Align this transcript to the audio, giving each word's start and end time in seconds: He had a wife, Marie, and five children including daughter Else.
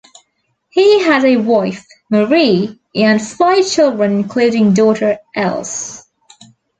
He 0.71 1.01
had 1.03 1.23
a 1.25 1.37
wife, 1.37 1.85
Marie, 2.09 2.79
and 2.95 3.21
five 3.21 3.69
children 3.69 4.13
including 4.13 4.73
daughter 4.73 5.19
Else. 5.35 6.03